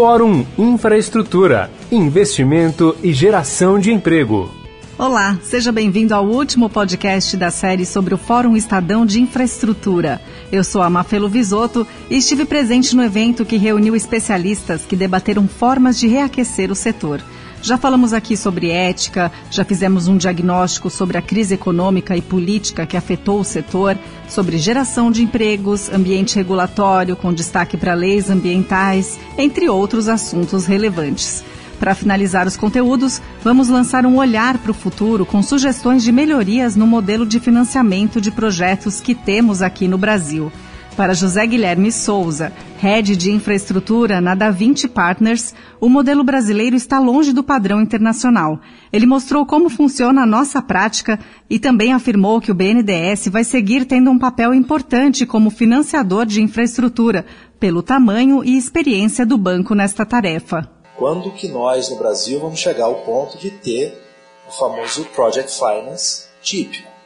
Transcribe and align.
Fórum 0.00 0.46
Infraestrutura, 0.56 1.70
Investimento 1.92 2.96
e 3.02 3.12
Geração 3.12 3.78
de 3.78 3.92
Emprego. 3.92 4.50
Olá, 4.96 5.38
seja 5.42 5.70
bem-vindo 5.70 6.14
ao 6.14 6.24
último 6.24 6.70
podcast 6.70 7.36
da 7.36 7.50
série 7.50 7.84
sobre 7.84 8.14
o 8.14 8.16
Fórum 8.16 8.56
Estadão 8.56 9.04
de 9.04 9.20
Infraestrutura. 9.20 10.18
Eu 10.50 10.64
sou 10.64 10.80
a 10.80 10.88
Mafelo 10.88 11.28
Visoto 11.28 11.86
e 12.08 12.16
estive 12.16 12.46
presente 12.46 12.96
no 12.96 13.04
evento 13.04 13.44
que 13.44 13.58
reuniu 13.58 13.94
especialistas 13.94 14.86
que 14.86 14.96
debateram 14.96 15.46
formas 15.46 16.00
de 16.00 16.08
reaquecer 16.08 16.72
o 16.72 16.74
setor. 16.74 17.20
Já 17.62 17.76
falamos 17.76 18.14
aqui 18.14 18.38
sobre 18.38 18.70
ética, 18.70 19.30
já 19.50 19.64
fizemos 19.64 20.08
um 20.08 20.16
diagnóstico 20.16 20.88
sobre 20.88 21.18
a 21.18 21.22
crise 21.22 21.54
econômica 21.54 22.16
e 22.16 22.22
política 22.22 22.86
que 22.86 22.96
afetou 22.96 23.40
o 23.40 23.44
setor, 23.44 23.98
sobre 24.28 24.56
geração 24.56 25.10
de 25.10 25.22
empregos, 25.22 25.90
ambiente 25.92 26.36
regulatório, 26.36 27.16
com 27.16 27.32
destaque 27.32 27.76
para 27.76 27.92
leis 27.92 28.30
ambientais, 28.30 29.18
entre 29.36 29.68
outros 29.68 30.08
assuntos 30.08 30.64
relevantes. 30.64 31.44
Para 31.78 31.94
finalizar 31.94 32.46
os 32.46 32.56
conteúdos, 32.56 33.20
vamos 33.44 33.68
lançar 33.68 34.06
um 34.06 34.16
olhar 34.16 34.56
para 34.58 34.70
o 34.70 34.74
futuro 34.74 35.26
com 35.26 35.42
sugestões 35.42 36.02
de 36.02 36.12
melhorias 36.12 36.76
no 36.76 36.86
modelo 36.86 37.26
de 37.26 37.38
financiamento 37.40 38.20
de 38.22 38.30
projetos 38.30 39.00
que 39.00 39.14
temos 39.14 39.60
aqui 39.60 39.86
no 39.86 39.98
Brasil. 39.98 40.50
Para 40.96 41.14
José 41.14 41.46
Guilherme 41.46 41.90
Souza, 41.90 42.52
head 42.78 43.16
de 43.16 43.30
infraestrutura 43.30 44.20
na 44.20 44.34
Da 44.34 44.50
Vinci 44.50 44.86
Partners, 44.88 45.54
o 45.80 45.88
modelo 45.88 46.22
brasileiro 46.22 46.76
está 46.76 46.98
longe 46.98 47.32
do 47.32 47.42
padrão 47.42 47.80
internacional. 47.80 48.60
Ele 48.92 49.06
mostrou 49.06 49.46
como 49.46 49.70
funciona 49.70 50.22
a 50.22 50.26
nossa 50.26 50.60
prática 50.60 51.18
e 51.48 51.58
também 51.58 51.92
afirmou 51.92 52.40
que 52.40 52.50
o 52.50 52.54
BNDES 52.54 53.28
vai 53.28 53.44
seguir 53.44 53.86
tendo 53.86 54.10
um 54.10 54.18
papel 54.18 54.52
importante 54.52 55.24
como 55.24 55.50
financiador 55.50 56.26
de 56.26 56.42
infraestrutura, 56.42 57.24
pelo 57.58 57.82
tamanho 57.82 58.44
e 58.44 58.56
experiência 58.56 59.24
do 59.24 59.38
banco 59.38 59.74
nesta 59.74 60.04
tarefa. 60.04 60.68
Quando 60.96 61.30
que 61.32 61.48
nós 61.48 61.88
no 61.88 61.96
Brasil 61.96 62.40
vamos 62.40 62.58
chegar 62.58 62.84
ao 62.84 62.96
ponto 62.96 63.38
de 63.38 63.50
ter 63.50 63.98
o 64.46 64.52
famoso 64.52 65.04
Project 65.14 65.50
Finance 65.56 66.26
típico? 66.42 66.99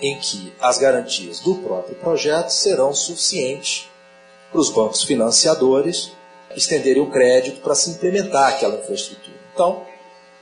Em 0.00 0.18
que 0.18 0.52
as 0.60 0.78
garantias 0.78 1.40
do 1.40 1.56
próprio 1.56 1.94
projeto 1.96 2.50
serão 2.50 2.92
suficientes 2.94 3.88
para 4.50 4.60
os 4.60 4.70
bancos 4.70 5.02
financiadores 5.04 6.12
estenderem 6.56 7.02
o 7.02 7.10
crédito 7.10 7.60
para 7.60 7.74
se 7.74 7.90
implementar 7.90 8.48
aquela 8.48 8.76
infraestrutura. 8.76 9.36
Então, 9.52 9.82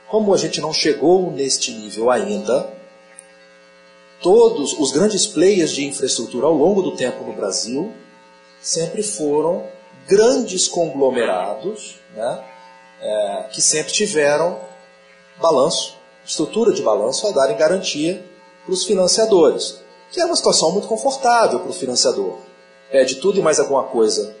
como 0.07 0.33
a 0.33 0.37
gente 0.37 0.61
não 0.61 0.71
chegou 0.71 1.31
neste 1.31 1.71
nível 1.71 2.11
ainda, 2.11 2.69
todos 4.21 4.73
os 4.79 4.91
grandes 4.91 5.25
players 5.25 5.71
de 5.71 5.85
infraestrutura 5.85 6.45
ao 6.45 6.53
longo 6.53 6.81
do 6.81 6.95
tempo 6.95 7.23
no 7.23 7.33
Brasil 7.33 7.91
sempre 8.61 9.03
foram 9.03 9.65
grandes 10.07 10.67
conglomerados 10.67 11.95
né, 12.15 12.43
é, 13.01 13.45
que 13.51 13.61
sempre 13.61 13.91
tiveram 13.91 14.59
balanço, 15.41 15.97
estrutura 16.25 16.71
de 16.71 16.81
balanço 16.81 17.27
a 17.27 17.31
darem 17.31 17.57
garantia 17.57 18.23
para 18.65 18.73
os 18.73 18.85
financiadores, 18.85 19.79
que 20.11 20.21
é 20.21 20.25
uma 20.25 20.35
situação 20.35 20.71
muito 20.71 20.87
confortável 20.87 21.59
para 21.59 21.69
o 21.69 21.73
financiador. 21.73 22.37
Pede 22.91 23.15
tudo 23.15 23.39
e 23.39 23.41
mais 23.41 23.59
alguma 23.59 23.83
coisa 23.83 24.35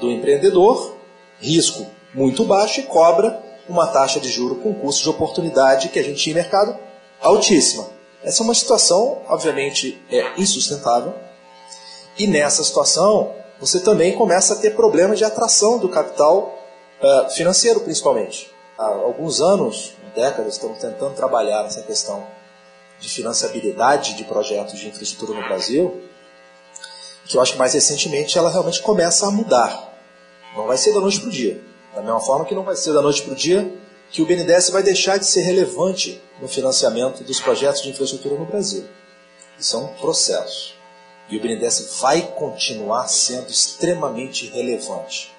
do 0.00 0.10
empreendedor, 0.10 0.94
risco 1.40 1.86
muito 2.12 2.44
baixo 2.44 2.80
e 2.80 2.84
cobra 2.84 3.42
uma 3.68 3.86
taxa 3.86 4.20
de 4.20 4.28
juro 4.28 4.56
com 4.56 4.74
custo 4.74 5.02
de 5.02 5.08
oportunidade 5.08 5.88
que 5.88 5.98
a 5.98 6.02
gente 6.02 6.22
tinha 6.22 6.32
em 6.32 6.36
mercado 6.36 6.76
altíssima. 7.20 7.88
Essa 8.22 8.42
é 8.42 8.44
uma 8.44 8.54
situação, 8.54 9.22
obviamente, 9.28 10.00
é 10.10 10.40
insustentável. 10.40 11.14
E 12.18 12.26
nessa 12.26 12.62
situação, 12.62 13.32
você 13.60 13.80
também 13.80 14.16
começa 14.16 14.54
a 14.54 14.56
ter 14.56 14.74
problemas 14.74 15.18
de 15.18 15.24
atração 15.24 15.78
do 15.78 15.88
capital 15.88 16.58
uh, 17.02 17.30
financeiro, 17.30 17.80
principalmente. 17.80 18.50
Há 18.78 18.86
alguns 18.86 19.40
anos, 19.40 19.92
décadas, 20.14 20.54
estamos 20.54 20.78
tentando 20.78 21.14
trabalhar 21.14 21.62
nessa 21.62 21.82
questão 21.82 22.24
de 23.00 23.08
financiabilidade 23.08 24.14
de 24.14 24.24
projetos 24.24 24.78
de 24.78 24.88
infraestrutura 24.88 25.38
no 25.38 25.46
Brasil, 25.46 26.02
que 27.26 27.36
eu 27.36 27.42
acho 27.42 27.52
que 27.52 27.58
mais 27.58 27.74
recentemente 27.74 28.38
ela 28.38 28.50
realmente 28.50 28.82
começa 28.82 29.26
a 29.26 29.30
mudar. 29.30 29.92
Não 30.56 30.66
vai 30.66 30.76
ser 30.76 30.92
da 30.92 31.00
noite 31.00 31.20
para 31.20 31.28
o 31.28 31.32
dia. 31.32 31.60
Da 31.94 32.02
mesma 32.02 32.20
forma 32.20 32.44
que 32.44 32.54
não 32.54 32.62
vai 32.62 32.76
ser 32.76 32.92
da 32.92 33.02
noite 33.02 33.22
para 33.22 33.32
o 33.32 33.36
dia 33.36 33.72
que 34.10 34.22
o 34.22 34.26
BNDES 34.26 34.70
vai 34.70 34.82
deixar 34.82 35.18
de 35.18 35.26
ser 35.26 35.40
relevante 35.40 36.22
no 36.40 36.46
financiamento 36.46 37.24
dos 37.24 37.40
projetos 37.40 37.82
de 37.82 37.90
infraestrutura 37.90 38.36
no 38.36 38.44
Brasil. 38.44 38.84
Isso 39.58 39.76
é 39.76 39.80
um 39.80 39.88
processo. 39.94 40.74
E 41.28 41.36
o 41.36 41.40
BNDES 41.40 41.98
vai 42.00 42.22
continuar 42.22 43.08
sendo 43.08 43.50
extremamente 43.50 44.46
relevante. 44.46 45.32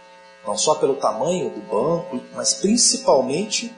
Não 0.45 0.57
só 0.57 0.75
pelo 0.75 0.95
tamanho 0.95 1.49
do 1.49 1.61
banco, 1.61 2.21
mas 2.33 2.55
principalmente 2.55 3.73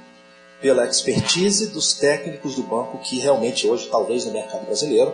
pela 0.62 0.86
expertise 0.86 1.68
dos 1.68 1.94
técnicos 1.94 2.56
do 2.56 2.64
banco 2.64 2.98
que 3.00 3.20
realmente 3.20 3.68
hoje, 3.68 3.88
talvez 3.90 4.26
no 4.26 4.34
mercado 4.34 4.66
brasileiro, 4.66 5.14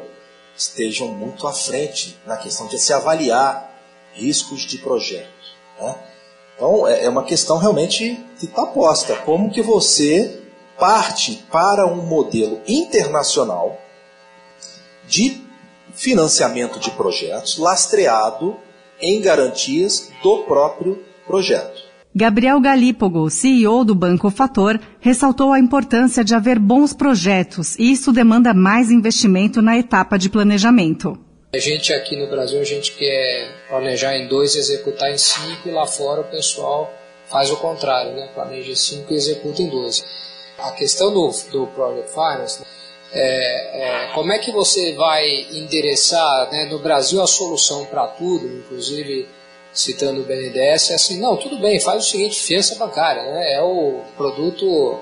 estejam 0.56 1.08
muito 1.08 1.48
à 1.48 1.54
frente 1.54 2.18
na 2.26 2.38
questão 2.38 2.68
de 2.68 2.80
se 2.80 2.94
avaliar 2.94 3.74
riscos 4.14 4.62
de 4.62 4.78
projetos. 4.78 5.56
Né? 5.80 5.96
Então 6.56 6.88
é, 6.88 7.06
é 7.06 7.10
uma 7.10 7.24
questão 7.24 7.58
realmente 7.58 8.24
que 8.40 8.46
está 8.46 8.66
posta. 8.66 9.16
Como 9.18 9.52
que 9.52 9.62
você 9.62 10.42
parte 10.78 11.46
para 11.52 11.86
um 11.86 12.04
modelo 12.04 12.62
internacional 12.68 13.80
de 15.08 15.42
financiamento 15.94 16.80
de 16.80 16.92
projetos 16.92 17.58
lastreado 17.58 18.58
em 19.00 19.22
garantias 19.22 20.10
do 20.22 20.44
próprio 20.44 21.04
projeto. 21.26 21.83
Gabriel 22.16 22.62
Galípogo, 22.62 23.28
CEO 23.28 23.84
do 23.84 23.96
Banco 23.96 24.30
Fator, 24.30 24.80
ressaltou 25.00 25.52
a 25.52 25.60
importância 25.60 26.24
de 26.24 26.36
haver 26.36 26.60
bons 26.60 26.94
projetos 26.94 27.76
e 27.80 27.92
isso 27.92 28.12
demanda 28.14 28.54
mais 28.54 28.92
investimento 28.92 29.64
na 29.64 29.80
etapa 29.80 30.16
de 30.16 30.30
planejamento. 30.30 31.18
A 31.56 31.58
gente 31.58 31.92
aqui 31.92 32.16
no 32.16 32.30
Brasil, 32.30 32.60
a 32.60 32.64
gente 32.64 32.92
quer 32.92 33.66
planejar 33.68 34.16
em 34.16 34.28
dois 34.28 34.54
e 34.54 34.60
executar 34.60 35.12
em 35.12 35.18
cinco, 35.18 35.68
e 35.68 35.72
lá 35.72 35.88
fora 35.88 36.22
o 36.22 36.26
pessoal 36.26 36.94
faz 37.26 37.50
o 37.50 37.58
contrário, 37.58 38.12
né? 38.14 38.30
planeja 38.36 38.72
em 38.72 38.76
cinco 38.76 39.12
e 39.12 39.16
executa 39.16 39.64
em 39.64 39.70
dois. 39.70 40.06
A 40.60 40.72
questão 40.72 41.12
do, 41.12 41.32
do 41.52 41.66
Project 41.68 42.12
Finance 42.12 42.64
é, 43.12 44.06
é, 44.06 44.08
como 44.14 44.32
é 44.32 44.38
que 44.38 44.52
você 44.52 44.94
vai 44.94 45.28
endereçar 45.52 46.52
né, 46.52 46.66
no 46.66 46.78
Brasil 46.78 47.24
a 47.24 47.28
solução 47.28 47.86
para 47.86 48.06
tudo, 48.06 48.46
inclusive 48.46 49.28
citando 49.74 50.22
o 50.22 50.24
BNDES, 50.24 50.92
é 50.92 50.96
assim, 50.96 51.20
não, 51.20 51.36
tudo 51.36 51.58
bem, 51.60 51.80
faz 51.80 52.06
o 52.06 52.10
seguinte, 52.10 52.40
fiança 52.40 52.76
bancária, 52.76 53.24
né? 53.24 53.54
É 53.54 53.62
o 53.62 54.02
produto 54.16 55.00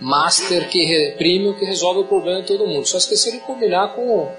master 0.00 0.68
que 0.68 0.84
reprime 0.84 1.54
que 1.54 1.64
resolve 1.64 2.00
o 2.00 2.06
problema 2.06 2.40
de 2.40 2.46
todo 2.46 2.66
mundo. 2.66 2.86
Só 2.86 2.98
esquecer 2.98 3.32
de 3.32 3.38
combinar 3.40 3.94
com 3.94 4.02
o, 4.02 4.30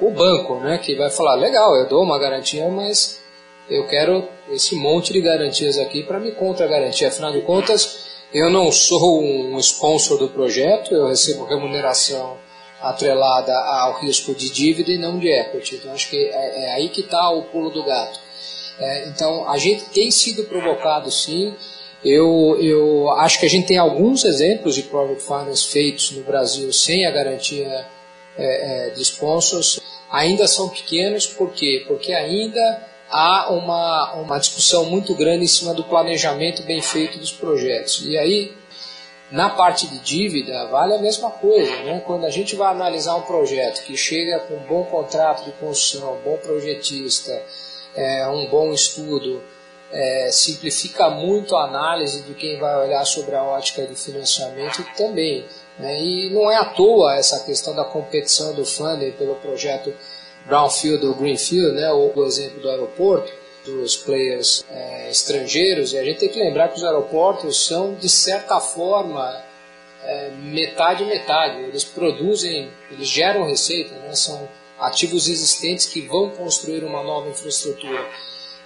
o 0.00 0.10
banco, 0.10 0.56
né? 0.56 0.78
Que 0.78 0.94
vai 0.94 1.10
falar, 1.10 1.34
legal, 1.34 1.74
eu 1.76 1.88
dou 1.88 2.02
uma 2.02 2.18
garantia, 2.18 2.68
mas 2.68 3.20
eu 3.68 3.86
quero 3.86 4.28
esse 4.50 4.74
monte 4.74 5.12
de 5.12 5.20
garantias 5.20 5.78
aqui 5.78 6.02
para 6.02 6.20
me 6.20 6.32
contra-garantir. 6.32 7.06
Afinal 7.06 7.32
de 7.32 7.40
contas, 7.40 8.06
eu 8.32 8.50
não 8.50 8.70
sou 8.70 9.22
um 9.22 9.58
sponsor 9.58 10.18
do 10.18 10.28
projeto, 10.28 10.94
eu 10.94 11.06
recebo 11.06 11.44
remuneração 11.44 12.36
atrelada 12.80 13.54
ao 13.54 14.00
risco 14.00 14.34
de 14.34 14.50
dívida 14.50 14.90
e 14.90 14.98
não 14.98 15.18
de 15.18 15.28
equity. 15.28 15.76
Então, 15.76 15.92
acho 15.92 16.10
que 16.10 16.16
é, 16.16 16.64
é 16.64 16.72
aí 16.74 16.88
que 16.88 17.00
está 17.00 17.30
o 17.30 17.42
pulo 17.42 17.70
do 17.70 17.84
gato. 17.84 18.20
É, 18.78 19.08
então, 19.08 19.48
a 19.48 19.58
gente 19.58 19.84
tem 19.90 20.10
sido 20.10 20.44
provocado 20.44 21.10
sim. 21.10 21.54
Eu, 22.04 22.58
eu 22.60 23.10
acho 23.12 23.38
que 23.38 23.46
a 23.46 23.50
gente 23.50 23.68
tem 23.68 23.78
alguns 23.78 24.24
exemplos 24.24 24.74
de 24.74 24.82
Project 24.82 25.22
Finance 25.22 25.68
feitos 25.68 26.10
no 26.10 26.22
Brasil 26.24 26.72
sem 26.72 27.06
a 27.06 27.10
garantia 27.10 27.86
é, 28.36 28.88
é, 28.88 28.90
de 28.90 29.02
sponsors. 29.02 29.80
Ainda 30.10 30.48
são 30.48 30.68
pequenos, 30.68 31.26
por 31.26 31.52
quê? 31.52 31.84
Porque 31.86 32.12
ainda 32.12 32.88
há 33.08 33.52
uma, 33.52 34.14
uma 34.14 34.38
discussão 34.38 34.86
muito 34.86 35.14
grande 35.14 35.44
em 35.44 35.48
cima 35.48 35.74
do 35.74 35.84
planejamento 35.84 36.62
bem 36.64 36.80
feito 36.80 37.18
dos 37.18 37.30
projetos. 37.30 38.02
E 38.04 38.16
aí, 38.18 38.52
na 39.30 39.50
parte 39.50 39.86
de 39.86 39.98
dívida, 40.00 40.66
vale 40.66 40.94
a 40.94 40.98
mesma 40.98 41.30
coisa. 41.30 41.70
Né? 41.84 42.02
Quando 42.06 42.26
a 42.26 42.30
gente 42.30 42.56
vai 42.56 42.70
analisar 42.72 43.14
um 43.16 43.22
projeto 43.22 43.84
que 43.84 43.96
chega 43.96 44.40
com 44.40 44.54
um 44.54 44.66
bom 44.66 44.84
contrato 44.84 45.44
de 45.44 45.52
construção, 45.52 46.18
bom 46.24 46.36
projetista, 46.38 47.42
é, 47.94 48.26
um 48.28 48.48
bom 48.48 48.72
estudo, 48.72 49.42
é, 49.92 50.30
simplifica 50.32 51.10
muito 51.10 51.54
a 51.54 51.64
análise 51.64 52.22
de 52.22 52.34
quem 52.34 52.58
vai 52.58 52.86
olhar 52.86 53.04
sobre 53.04 53.34
a 53.34 53.42
ótica 53.42 53.86
de 53.86 53.94
financiamento 53.94 54.84
também. 54.96 55.44
Né? 55.78 56.00
E 56.00 56.30
não 56.30 56.50
é 56.50 56.56
à 56.56 56.64
toa 56.64 57.14
essa 57.14 57.44
questão 57.44 57.74
da 57.74 57.84
competição 57.84 58.54
do 58.54 58.64
funding 58.64 59.12
pelo 59.12 59.34
projeto 59.36 59.92
Brownfield 60.46 61.06
ou 61.06 61.14
Greenfield, 61.14 61.74
né? 61.74 61.92
ou 61.92 62.12
o 62.14 62.24
exemplo 62.24 62.60
do 62.60 62.70
aeroporto, 62.70 63.30
dos 63.64 63.96
players 63.96 64.64
é, 64.70 65.10
estrangeiros, 65.10 65.92
e 65.92 65.98
a 65.98 66.04
gente 66.04 66.18
tem 66.18 66.28
que 66.28 66.40
lembrar 66.40 66.68
que 66.68 66.78
os 66.78 66.84
aeroportos 66.84 67.64
são, 67.64 67.94
de 67.94 68.08
certa 68.08 68.58
forma, 68.60 69.40
é, 70.02 70.30
metade 70.30 71.04
metade. 71.04 71.60
Eles 71.62 71.84
produzem, 71.84 72.70
eles 72.90 73.08
geram 73.08 73.46
receita, 73.46 73.94
né? 73.96 74.14
são 74.14 74.48
ativos 74.82 75.28
existentes 75.28 75.86
que 75.86 76.02
vão 76.02 76.30
construir 76.30 76.84
uma 76.84 77.02
nova 77.02 77.28
infraestrutura. 77.28 78.04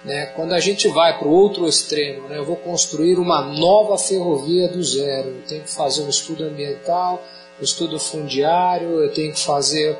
Né? 0.03 0.27
Quando 0.35 0.53
a 0.53 0.59
gente 0.59 0.87
vai 0.87 1.17
para 1.17 1.27
o 1.27 1.31
outro 1.31 1.67
extremo, 1.67 2.27
né? 2.27 2.37
eu 2.37 2.45
vou 2.45 2.55
construir 2.55 3.17
uma 3.17 3.41
nova 3.41 3.97
ferrovia 3.97 4.67
do 4.67 4.81
zero, 4.83 5.29
eu 5.29 5.41
tenho 5.47 5.63
que 5.63 5.71
fazer 5.71 6.03
um 6.03 6.09
estudo 6.09 6.43
ambiental, 6.43 7.21
um 7.59 7.63
estudo 7.63 7.99
fundiário, 7.99 9.03
eu 9.03 9.13
tenho 9.13 9.33
que 9.33 9.39
fazer. 9.39 9.97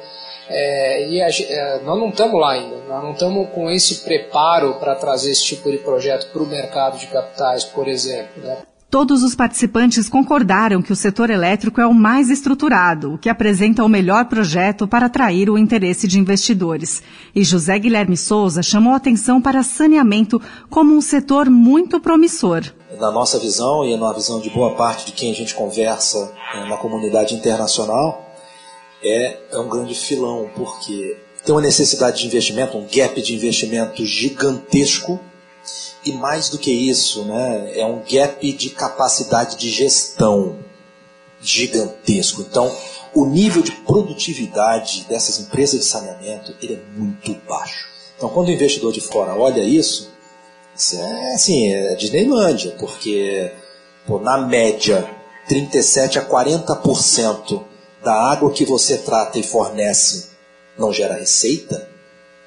É, 0.49 1.09
e 1.09 1.21
a, 1.21 1.27
é, 1.27 1.79
nós 1.83 1.99
não 1.99 2.09
estamos 2.09 2.39
lá 2.39 2.53
ainda, 2.53 2.77
nós 2.87 3.03
não 3.03 3.11
estamos 3.11 3.49
com 3.49 3.69
esse 3.69 4.03
preparo 4.05 4.75
para 4.75 4.95
trazer 4.95 5.31
esse 5.31 5.43
tipo 5.43 5.69
de 5.69 5.77
projeto 5.79 6.31
para 6.31 6.41
o 6.41 6.47
mercado 6.47 6.97
de 6.97 7.07
capitais, 7.07 7.65
por 7.65 7.87
exemplo. 7.87 8.41
Né? 8.41 8.57
Todos 8.89 9.22
os 9.22 9.36
participantes 9.36 10.07
concordaram 10.07 10.81
que 10.81 10.94
o 10.94 10.95
setor 10.95 11.30
elétrico 11.30 11.81
é 11.81 11.86
o 11.86 11.94
mais 11.94 12.30
estruturado, 12.30 13.13
o 13.13 13.18
que 13.18 13.28
apresenta 13.28 13.84
o 13.84 13.89
melhor 13.89 14.25
projeto 14.25 14.88
para 14.88 15.07
atrair 15.07 15.50
o 15.50 15.57
interesse 15.57 16.07
de 16.07 16.18
investidores. 16.18 17.04
E 17.36 17.44
José 17.44 17.78
Guilherme 17.78 18.16
Souza 18.16 18.63
chamou 18.63 18.94
atenção 18.94 19.42
para 19.42 19.62
saneamento 19.62 20.42
como 20.69 20.95
um 20.95 21.01
setor 21.01 21.50
muito 21.50 22.00
promissor. 22.00 22.63
Na 22.98 23.12
nossa 23.12 23.38
visão 23.38 23.84
e 23.84 23.98
na 23.98 24.13
visão 24.13 24.39
de 24.39 24.50
boa 24.50 24.74
parte 24.74 25.07
de 25.07 25.12
quem 25.12 25.31
a 25.31 25.36
gente 25.36 25.54
conversa 25.54 26.31
na 26.69 26.78
comunidade 26.78 27.36
internacional, 27.36 28.25
é, 29.04 29.38
é 29.51 29.60
um 29.60 29.68
grande 29.68 29.95
filão, 29.95 30.50
porque 30.56 31.18
tem 31.45 31.54
uma 31.54 31.62
necessidade 31.62 32.22
de 32.22 32.28
investimento, 32.28 32.78
um 32.78 32.88
gap 32.89 33.22
de 33.22 33.36
investimento 33.36 34.06
gigantesco 34.06 35.19
e 36.07 36.13
mais 36.13 36.50
do 36.50 36.57
que 36.57 36.71
isso, 36.71 37.25
né, 37.25 37.71
é 37.77 37.86
um 37.86 38.01
gap 38.09 38.54
de 38.54 38.69
capacidade 38.69 39.57
de 39.57 39.69
gestão 39.69 40.59
gigantesco. 41.42 42.42
Então, 42.42 42.74
o 43.13 43.25
nível 43.25 43.62
de 43.62 43.71
produtividade 43.71 45.06
dessas 45.09 45.39
empresas 45.39 45.80
de 45.80 45.86
saneamento 45.86 46.56
ele 46.62 46.75
é 46.75 47.00
muito 47.00 47.33
baixo. 47.48 47.88
Então, 48.15 48.30
quando 48.30 48.48
o 48.48 48.51
investidor 48.51 48.92
de 48.92 49.01
fora 49.01 49.36
olha 49.36 49.62
isso, 49.62 50.12
isso 50.75 50.95
é 50.95 51.33
assim, 51.33 51.74
é 51.74 51.95
Disneylândia, 51.95 52.75
porque 52.80 53.51
pô, 54.06 54.19
na 54.19 54.38
média 54.38 55.07
37 55.48 56.19
a 56.19 56.25
40% 56.25 57.63
da 58.03 58.13
água 58.13 58.51
que 58.51 58.65
você 58.65 58.98
trata 58.98 59.39
e 59.39 59.44
fornece 59.44 60.30
não 60.77 60.94
gera 60.94 61.15
receita, 61.15 61.89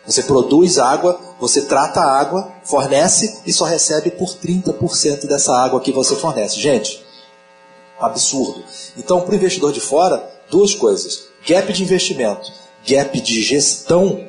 você 0.06 0.23
produz 0.23 0.79
água, 0.79 1.21
você 1.41 1.63
trata 1.63 2.01
a 2.01 2.21
água, 2.21 2.53
fornece 2.63 3.41
e 3.47 3.53
só 3.53 3.65
recebe 3.65 4.11
por 4.11 4.29
30% 4.37 5.27
dessa 5.27 5.57
água 5.57 5.81
que 5.81 5.91
você 5.91 6.15
fornece. 6.15 6.61
Gente, 6.61 7.03
absurdo. 7.99 8.63
Então, 8.97 9.23
para 9.23 9.33
o 9.33 9.37
investidor 9.37 9.73
de 9.73 9.81
fora, 9.81 10.23
duas 10.51 10.75
coisas: 10.75 11.29
gap 11.47 11.73
de 11.73 11.83
investimento, 11.83 12.53
gap 12.87 13.19
de 13.21 13.43
gestão, 13.43 14.29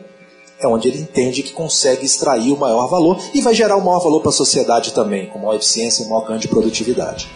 é 0.59 0.67
onde 0.67 0.87
ele 0.87 0.99
entende 0.99 1.43
que 1.43 1.51
consegue 1.51 2.05
extrair 2.05 2.53
o 2.53 2.57
maior 2.57 2.87
valor 2.87 3.19
e 3.33 3.41
vai 3.41 3.53
gerar 3.53 3.75
o 3.75 3.83
maior 3.83 3.99
valor 3.99 4.21
para 4.21 4.29
a 4.29 4.33
sociedade 4.33 4.93
também, 4.93 5.27
com 5.27 5.39
maior 5.39 5.55
eficiência 5.55 6.03
e 6.03 6.07
maior 6.07 6.25
ganho 6.25 6.39
de 6.39 6.47
produtividade. 6.47 7.29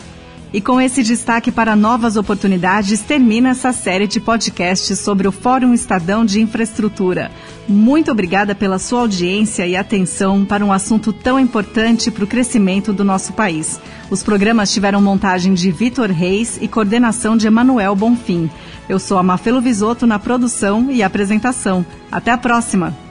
E 0.56 0.62
com 0.62 0.80
esse 0.80 1.04
destaque 1.04 1.52
para 1.52 1.76
novas 1.76 2.16
oportunidades, 2.16 3.02
termina 3.02 3.50
essa 3.50 3.74
série 3.74 4.08
de 4.08 4.22
podcasts 4.22 4.98
sobre 4.98 5.28
o 5.28 5.32
Fórum 5.34 5.74
Estadão 5.74 6.24
de 6.24 6.40
Infraestrutura. 6.40 7.30
Muito 7.68 8.10
obrigada 8.10 8.56
pela 8.56 8.80
sua 8.80 9.02
audiência 9.02 9.68
e 9.68 9.76
atenção 9.76 10.46
para 10.46 10.64
um 10.64 10.72
assunto 10.72 11.12
tão 11.12 11.38
importante 11.38 12.10
para 12.10 12.24
o 12.24 12.28
crescimento 12.28 12.94
do 12.94 13.04
nosso 13.04 13.34
país. 13.34 13.82
Os 14.10 14.24
programas 14.24 14.72
tiveram 14.72 15.02
montagem 15.02 15.54
de 15.54 15.70
Vitor 15.72 16.10
Reis 16.10 16.58
e 16.62 16.70
coordenação 16.70 17.36
de 17.36 17.48
Emanuel 17.48 17.94
Bonfim. 17.94 18.50
Eu 18.88 18.98
sou 18.98 19.18
a 19.18 19.24
Mafelo 19.24 19.60
Visoto 19.60 20.08
na 20.08 20.20
produção 20.20 20.90
e 20.90 21.04
apresentação. 21.04 21.86
Até 22.10 22.32
a 22.32 22.38
próxima! 22.38 23.05